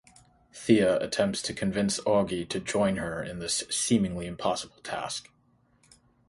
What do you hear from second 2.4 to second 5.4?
to join her in this seemingly impossible task.